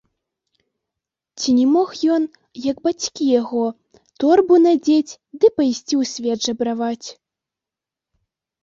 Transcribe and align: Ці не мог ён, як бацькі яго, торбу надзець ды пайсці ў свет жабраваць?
Ці 1.41 1.49
не 1.57 1.65
мог 1.73 1.89
ён, 2.15 2.23
як 2.71 2.77
бацькі 2.89 3.23
яго, 3.41 3.63
торбу 4.25 4.55
надзець 4.65 5.13
ды 5.39 5.45
пайсці 5.57 5.95
ў 6.01 6.03
свет 6.15 6.39
жабраваць? 6.49 7.07